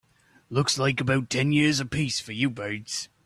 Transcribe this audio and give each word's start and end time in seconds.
Looks 0.49 0.79
like 0.79 0.99
about 0.99 1.29
ten 1.29 1.51
years 1.51 1.79
a 1.79 1.85
piece 1.85 2.19
for 2.19 2.31
you 2.31 2.49
birds. 2.49 3.07